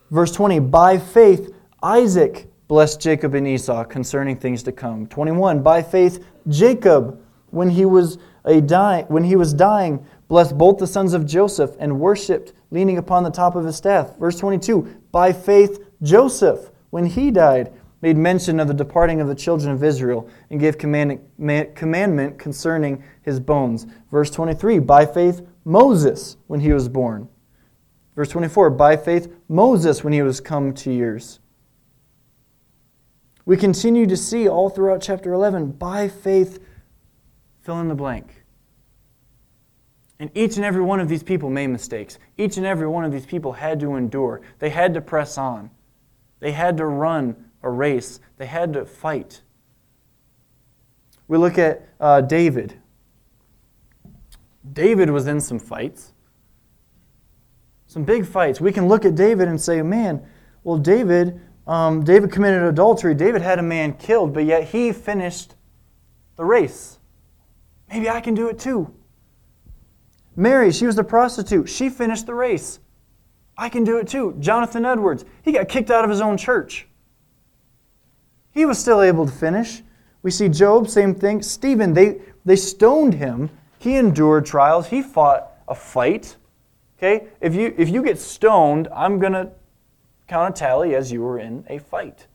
[0.09, 0.59] Verse 20.
[0.59, 1.53] By faith,
[1.83, 5.05] Isaac blessed Jacob and Esau concerning things to come.
[5.07, 5.61] 21.
[5.61, 8.61] By faith, Jacob, when he was, a
[9.09, 13.29] when he was dying, blessed both the sons of Joseph and worshipped, leaning upon the
[13.29, 14.17] top of his staff.
[14.17, 19.35] Verse 22 By faith, Joseph, when he died, made mention of the departing of the
[19.35, 23.85] children of Israel and gave commandment concerning his bones.
[24.09, 27.29] Verse 23 By faith, Moses, when he was born.
[28.15, 31.39] Verse 24 By faith, Moses, when he was come to years.
[33.45, 36.59] We continue to see all throughout chapter 11 by faith,
[37.61, 38.43] fill in the blank.
[40.19, 42.19] And each and every one of these people made mistakes.
[42.37, 44.41] Each and every one of these people had to endure.
[44.59, 45.71] They had to press on.
[46.39, 48.19] They had to run a race.
[48.37, 49.41] They had to fight.
[51.27, 52.75] We look at uh, David.
[54.73, 56.13] David was in some fights,
[57.87, 58.61] some big fights.
[58.61, 60.25] We can look at David and say, man,
[60.63, 63.15] well, David, um, David committed adultery.
[63.15, 65.55] David had a man killed, but yet he finished
[66.35, 66.99] the race.
[67.89, 68.93] Maybe I can do it too.
[70.35, 71.67] Mary, she was a prostitute.
[71.67, 72.79] She finished the race.
[73.57, 74.35] I can do it too.
[74.39, 76.87] Jonathan Edwards, he got kicked out of his own church.
[78.51, 79.81] He was still able to finish.
[80.23, 81.41] We see Job, same thing.
[81.41, 83.49] Stephen, they, they stoned him.
[83.79, 84.87] He endured trials.
[84.87, 86.35] He fought a fight.
[86.97, 87.27] Okay?
[87.39, 89.51] If you, if you get stoned, I'm going to
[90.27, 92.27] count a tally as you were in a fight.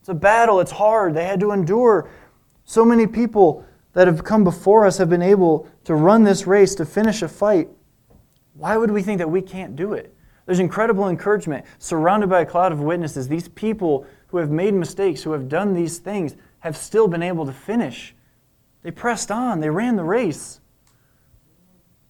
[0.00, 0.60] It's a battle.
[0.60, 1.14] It's hard.
[1.14, 2.10] They had to endure.
[2.64, 6.74] So many people that have come before us have been able to run this race,
[6.76, 7.68] to finish a fight.
[8.54, 10.14] Why would we think that we can't do it?
[10.46, 11.64] There's incredible encouragement.
[11.78, 15.74] Surrounded by a cloud of witnesses, these people who have made mistakes, who have done
[15.74, 18.14] these things, have still been able to finish.
[18.82, 20.60] They pressed on, they ran the race.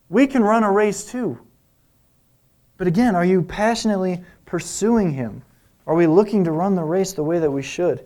[0.08, 1.38] We can run a race too.
[2.76, 5.42] But again, are you passionately pursuing Him?
[5.86, 8.04] Are we looking to run the race the way that we should?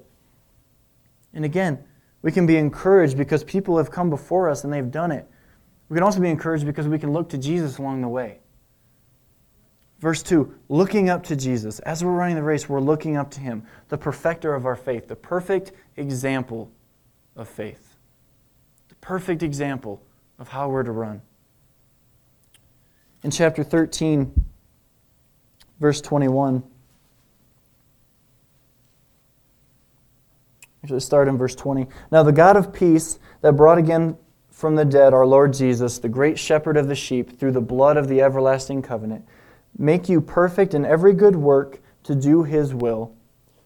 [1.34, 1.82] And again,
[2.22, 5.28] we can be encouraged because people have come before us and they've done it.
[5.88, 8.41] We can also be encouraged because we can look to Jesus along the way.
[10.02, 11.78] Verse 2 looking up to Jesus.
[11.78, 15.06] As we're running the race, we're looking up to him, the perfecter of our faith,
[15.06, 16.70] the perfect example
[17.36, 17.94] of faith,
[18.88, 20.02] the perfect example
[20.40, 21.22] of how we're to run.
[23.22, 24.32] In chapter 13,
[25.78, 26.64] verse 21,
[30.82, 31.86] actually start in verse 20.
[32.10, 34.16] Now the God of peace that brought again
[34.50, 37.96] from the dead our Lord Jesus, the great shepherd of the sheep, through the blood
[37.96, 39.24] of the everlasting covenant,
[39.82, 43.12] make you perfect in every good work to do his will,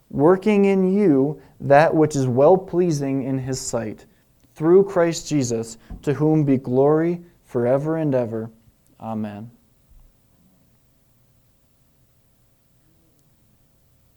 [0.08, 4.06] working in you that which is well pleasing in his sight,
[4.54, 8.50] through Christ Jesus, to whom be glory forever and ever.
[8.98, 9.50] Amen.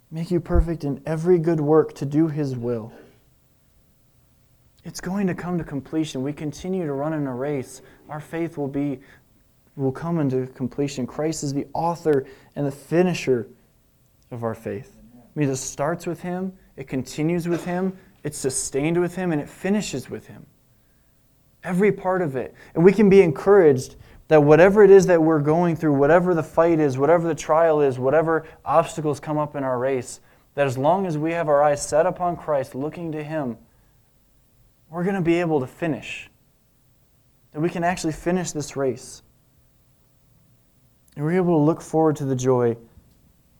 [0.09, 2.93] Make you perfect in every good work to do his will.
[4.85, 6.23] It's going to come to completion.
[6.23, 7.81] We continue to run in a race.
[8.07, 9.01] Our faith will be
[9.79, 11.07] will come into completion.
[11.07, 13.47] Christ is the author and the finisher
[14.31, 14.95] of our faith.
[15.15, 19.41] I mean, it starts with him, it continues with him, it's sustained with him, and
[19.41, 20.45] it finishes with him.
[21.63, 22.53] Every part of it.
[22.75, 23.95] And we can be encouraged
[24.27, 27.81] that whatever it is that we're going through, whatever the fight is, whatever the trial
[27.81, 30.19] is, whatever obstacles come up in our race,
[30.55, 33.57] that as long as we have our eyes set upon Christ, looking to Him,
[34.89, 36.29] we're going to be able to finish.
[37.51, 39.23] That we can actually finish this race.
[41.15, 42.77] And we're able to look forward to the joy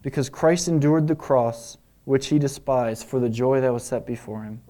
[0.02, 4.44] because Christ endured the cross, which He despised, for the joy that was set before
[4.44, 4.62] Him.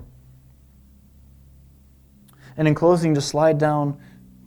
[2.57, 3.97] And in closing, to slide down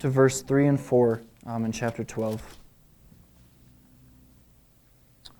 [0.01, 2.59] to verse 3 and 4 um, in chapter 12.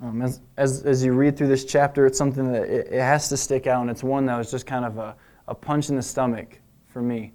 [0.03, 3.29] Um, as, as, as you read through this chapter, it's something that it, it, has
[3.29, 5.15] to stick out, and it's one that was just kind of a,
[5.47, 7.33] a punch in the stomach for me.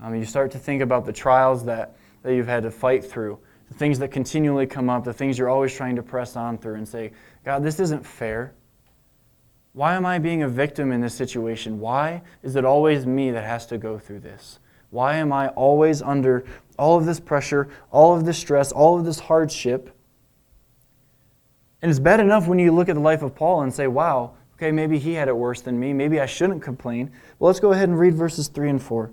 [0.00, 3.38] Um, you start to think about the trials that, that you've had to fight through,
[3.74, 6.76] the things that continually come up, the things you're always trying to press on through,
[6.76, 7.10] and say,
[7.44, 8.54] God, this isn't fair.
[9.72, 11.80] Why am I being a victim in this situation?
[11.80, 14.60] Why is it always me that has to go through this?
[14.90, 16.44] Why am I always under
[16.78, 19.90] all of this pressure, all of this stress, all of this hardship?
[21.82, 24.34] And it's bad enough when you look at the life of Paul and say, wow,
[24.54, 25.92] okay, maybe he had it worse than me.
[25.92, 27.10] Maybe I shouldn't complain.
[27.40, 29.10] Well, let's go ahead and read verses 3 and 4.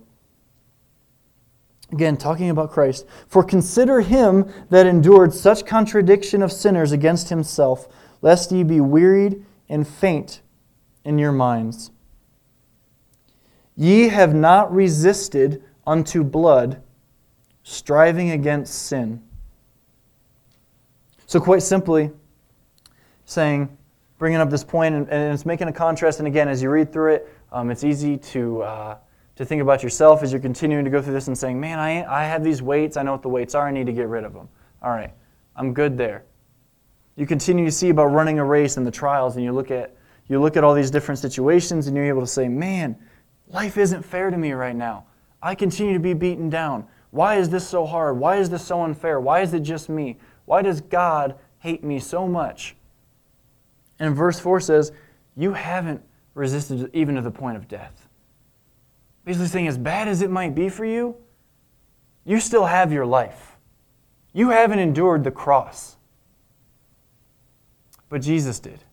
[1.92, 3.06] Again, talking about Christ.
[3.28, 7.88] For consider him that endured such contradiction of sinners against himself,
[8.22, 10.42] lest ye be wearied and faint
[11.04, 11.92] in your minds.
[13.76, 16.82] Ye have not resisted unto blood,
[17.64, 19.24] striving against sin.
[21.26, 22.12] So, quite simply,
[23.26, 23.76] saying,
[24.18, 26.20] bringing up this point, and, and it's making a contrast.
[26.20, 28.98] And again, as you read through it, um, it's easy to, uh,
[29.36, 32.04] to think about yourself as you're continuing to go through this and saying, man, I,
[32.04, 32.98] I have these weights.
[32.98, 33.68] I know what the weights are.
[33.68, 34.50] I need to get rid of them.
[34.82, 35.12] All right,
[35.56, 36.24] I'm good there.
[37.16, 39.96] You continue to see about running a race and the trials, and you look at
[40.28, 42.96] you look at all these different situations, and you're able to say, man,
[43.48, 45.06] life isn't fair to me right now.
[45.42, 46.88] I continue to be beaten down.
[47.10, 48.18] Why is this so hard?
[48.18, 49.20] Why is this so unfair?
[49.20, 50.18] Why is it just me?
[50.46, 52.76] Why does God hate me so much?
[54.00, 54.92] And verse 4 says,
[55.36, 56.02] You haven't
[56.34, 58.08] resisted even to the point of death.
[59.26, 61.16] Basically saying, as bad as it might be for you,
[62.26, 63.58] you still have your life.
[64.34, 65.98] You haven't endured the cross.
[68.10, 68.84] But Jesus did.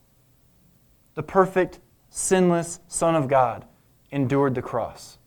[1.14, 3.64] The perfect, sinless Son of God
[4.10, 5.18] endured the cross.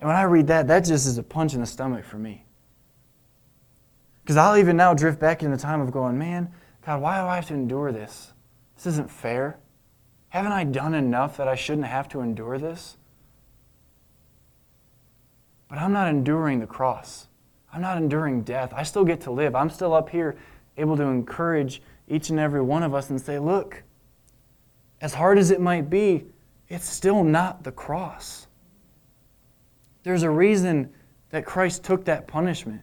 [0.00, 2.46] And when I read that, that just is a punch in the stomach for me.
[4.22, 6.52] Because I'll even now drift back in the time of going, man,
[6.86, 8.32] God, why do I have to endure this?
[8.76, 9.58] This isn't fair.
[10.30, 12.96] Haven't I done enough that I shouldn't have to endure this?
[15.68, 17.28] But I'm not enduring the cross.
[17.72, 18.72] I'm not enduring death.
[18.74, 19.54] I still get to live.
[19.54, 20.36] I'm still up here
[20.76, 23.82] able to encourage each and every one of us and say, look,
[25.00, 26.24] as hard as it might be,
[26.68, 28.46] it's still not the cross.
[30.02, 30.90] There's a reason
[31.30, 32.82] that Christ took that punishment.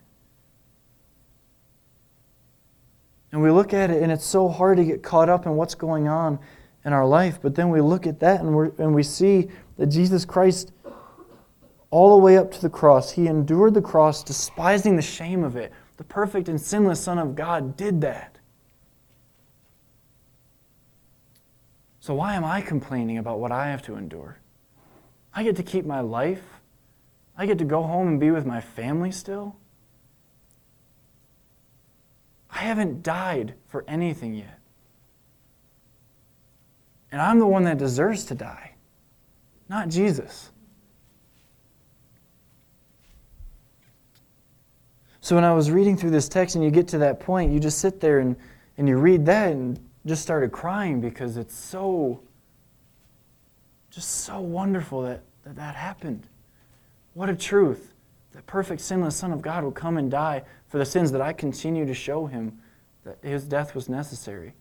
[3.32, 5.76] And we look at it, and it's so hard to get caught up in what's
[5.76, 6.40] going on
[6.88, 7.40] in our life.
[7.42, 10.72] But then we look at that, and, we and we see that Jesus Christ,
[11.92, 15.58] all the way up to the cross, he endured the cross, despising the shame of
[15.58, 15.74] it.
[15.98, 18.38] The perfect and sinless Son of God did that.
[22.00, 24.40] So why am I complaining about what I have to endure?
[25.34, 26.44] I get to keep my life.
[27.38, 29.58] I get to go home and be with my family still?
[32.50, 34.57] I haven't died for anything yet.
[37.12, 38.74] And I'm the one that deserves to die,
[39.70, 40.52] not Jesus.
[45.22, 47.60] So when I was reading through this text and you get to that point, you
[47.60, 48.36] just sit there and,
[48.78, 52.22] and you read that and just started crying because it's so,
[53.90, 56.28] just so wonderful that that, that happened.
[57.14, 57.94] What a truth.
[58.34, 61.34] That perfect, sinless Son of God would come and die for the sins that I
[61.34, 62.60] continue to show him
[63.04, 64.54] that his death was necessary.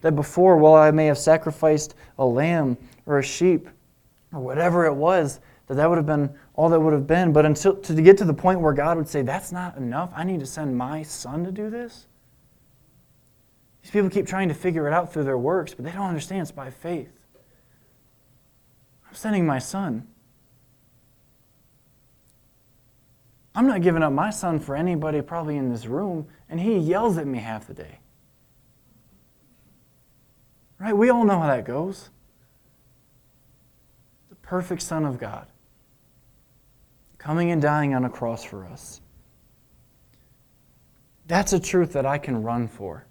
[0.00, 2.76] That before, while I may have sacrificed a lamb
[3.06, 3.68] or a sheep
[4.32, 7.32] or whatever it was, that that would have been all that would have been.
[7.32, 10.24] But until to get to the point where God would say, That's not enough, I
[10.24, 12.06] need to send my son to do this.
[13.82, 16.42] These people keep trying to figure it out through their works, but they don't understand
[16.42, 17.12] it's by faith.
[19.08, 20.06] I'm sending my son.
[23.54, 27.18] I'm not giving up my son for anybody probably in this room, and he yells
[27.18, 27.98] at me half the day.
[30.80, 30.96] Right?
[30.96, 32.08] We all know how that goes.
[34.30, 35.46] The perfect Son of God
[37.18, 39.02] coming and dying on a cross for us.
[41.26, 43.04] That's a truth that I can run for.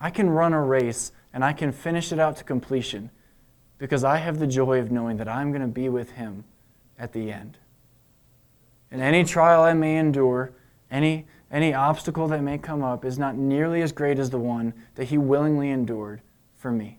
[0.00, 3.10] I can run a race and I can finish it out to completion
[3.78, 6.44] because I have the joy of knowing that I'm going to be with Him
[6.98, 7.58] at the end.
[8.90, 10.52] And any trial I may endure,
[10.90, 14.74] any, any obstacle that may come up, is not nearly as great as the one
[14.96, 16.20] that He willingly endured
[16.62, 16.98] for me.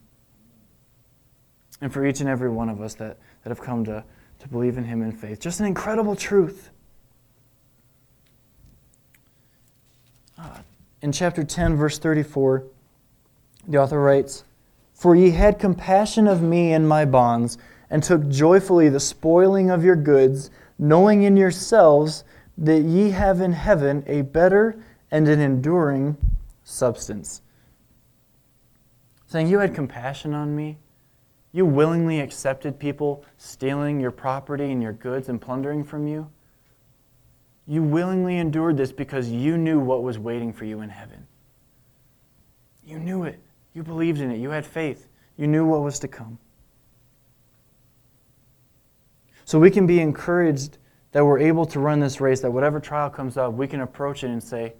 [1.82, 4.04] And for each and every one of us that, that have come to,
[4.40, 5.40] to believe in Him in faith.
[5.40, 6.70] Just an incredible truth.
[10.38, 10.60] Uh,
[11.02, 12.66] in chapter 10, verse 34,
[13.68, 14.44] the author writes,
[14.94, 17.58] For ye had compassion of me and my bonds,
[17.90, 22.24] and took joyfully the spoiling of your goods knowing in yourselves
[22.58, 26.18] that ye have in heaven a better and an enduring
[26.64, 27.43] substance.
[29.34, 30.78] Saying, You had compassion on me.
[31.54, 36.30] You willingly accepted people stealing your property and your goods and plundering from you.
[37.66, 41.26] You willingly endured this because you knew what was waiting for you in heaven.
[42.86, 43.40] You knew it.
[43.74, 44.38] You believed in it.
[44.38, 45.08] You had faith.
[45.36, 46.38] You knew what was to come.
[49.46, 50.78] So we can be encouraged
[51.12, 54.24] that we're able to run this race, that whatever trial comes up, we can approach
[54.24, 54.74] it and say,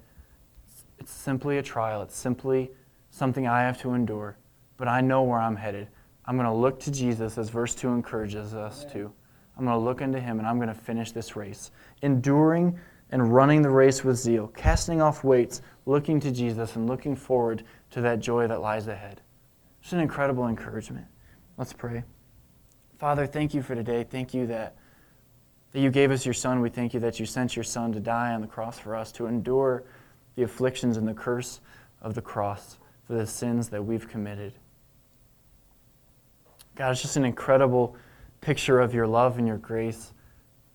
[1.00, 2.02] it's simply a trial.
[2.02, 2.70] It's simply
[3.10, 4.36] something I have to endure,
[4.76, 5.88] but I know where I'm headed.
[6.26, 9.12] I'm going to look to Jesus, as verse 2 encourages us to.
[9.56, 11.70] I'm going to look into him and I'm going to finish this race.
[12.02, 12.78] Enduring
[13.10, 17.62] and running the race with zeal, casting off weights, looking to Jesus and looking forward
[17.90, 19.20] to that joy that lies ahead.
[19.82, 21.06] It's an incredible encouragement.
[21.56, 22.02] Let's pray.
[22.98, 24.02] Father, thank you for today.
[24.02, 24.76] Thank you that,
[25.72, 26.60] that you gave us your Son.
[26.60, 29.12] We thank you that you sent your Son to die on the cross for us,
[29.12, 29.84] to endure
[30.36, 31.60] the afflictions and the curse
[32.00, 34.54] of the cross for the sins that we've committed.
[36.76, 37.96] God, it's just an incredible
[38.40, 40.12] picture of your love and your grace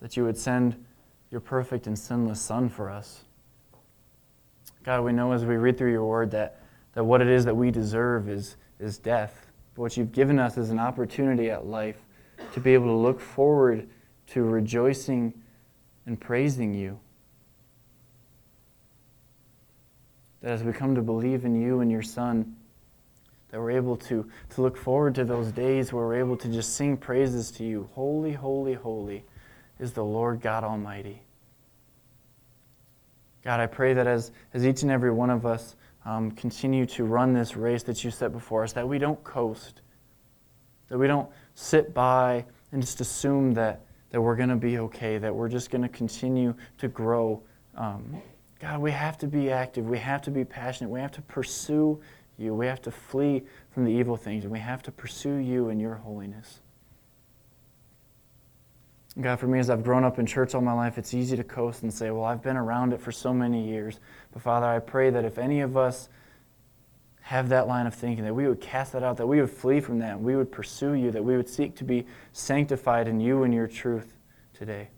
[0.01, 0.85] that you would send
[1.29, 3.23] your perfect and sinless Son for us.
[4.83, 6.61] God, we know as we read through your word that,
[6.93, 9.47] that what it is that we deserve is, is death.
[9.75, 11.97] But what you've given us is an opportunity at life
[12.53, 13.89] to be able to look forward
[14.27, 15.33] to rejoicing
[16.05, 16.97] and praising you.
[20.41, 22.55] That as we come to believe in you and your Son,
[23.51, 26.75] that we're able to, to look forward to those days where we're able to just
[26.75, 27.89] sing praises to you.
[27.93, 29.23] Holy, holy, holy
[29.79, 31.21] is the Lord God Almighty.
[33.43, 35.75] God, I pray that as, as each and every one of us
[36.05, 39.81] um, continue to run this race that you set before us, that we don't coast,
[40.89, 43.81] that we don't sit by and just assume that,
[44.11, 47.41] that we're going to be okay, that we're just going to continue to grow.
[47.75, 48.21] Um,
[48.59, 49.87] God, we have to be active.
[49.87, 50.89] We have to be passionate.
[50.89, 52.01] We have to pursue
[52.39, 52.53] you.
[52.53, 55.79] We have to flee from the evil things, and we have to pursue you and
[55.79, 56.61] your holiness.
[59.19, 61.43] God, for me, as I've grown up in church all my life, it's easy to
[61.43, 63.99] coast and say, well, I've been around it for so many years.
[64.31, 66.09] But Father, I pray that if any of us
[67.21, 69.81] have that line of thinking, that we would cast that out, that we would flee
[69.81, 73.43] from that, we would pursue you, that we would seek to be sanctified in you
[73.43, 74.15] and your truth
[74.53, 74.89] today.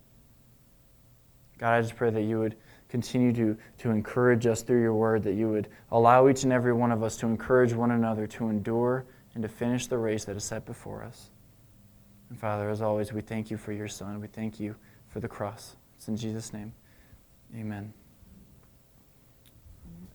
[1.57, 2.55] God, I just pray that you would
[2.91, 6.73] continue to, to encourage us through your word, that you would allow each and every
[6.73, 10.35] one of us to encourage one another to endure and to finish the race that
[10.35, 11.31] is set before us.
[12.29, 14.19] And Father, as always, we thank you for your Son.
[14.19, 14.75] We thank you
[15.07, 15.77] for the cross.
[15.95, 16.73] It's in Jesus' name.
[17.55, 17.93] Amen.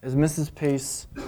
[0.03, 0.55] As Mrs.
[0.55, 1.07] Pace